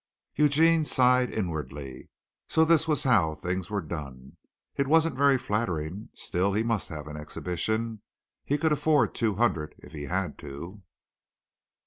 Eugene 0.35 0.83
sighed 0.83 1.29
inwardly. 1.29 2.09
So 2.47 2.65
this 2.65 2.87
was 2.87 3.03
how 3.03 3.35
these 3.35 3.43
things 3.43 3.69
were 3.69 3.81
done. 3.83 4.37
It 4.75 4.87
wasn't 4.87 5.15
very 5.15 5.37
flattering. 5.37 6.09
Still, 6.15 6.53
he 6.53 6.63
must 6.63 6.87
have 6.89 7.07
an 7.07 7.17
exhibition. 7.17 8.01
He 8.43 8.57
could 8.57 8.71
afford 8.71 9.13
two 9.13 9.35
hundred 9.35 9.75
if 9.77 9.91
he 9.91 10.05
had 10.05 10.39
to. 10.39 10.81